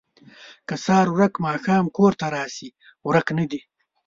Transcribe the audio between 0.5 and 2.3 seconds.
که د سهار ورک ماښام کور ته